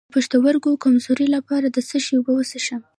د 0.07 0.13
پښتورګو 0.15 0.69
د 0.75 0.81
کمزوری 0.83 1.27
لپاره 1.35 1.67
د 1.75 1.77
څه 1.89 1.97
شي 2.05 2.13
اوبه 2.17 2.31
وڅښم؟ 2.35 2.81